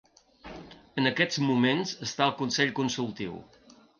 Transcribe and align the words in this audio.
En 1.01 1.09
aquests 1.09 1.41
moments 1.49 1.93
està 2.09 2.25
al 2.27 2.35
consell 2.41 2.75
consultiu. 2.83 3.37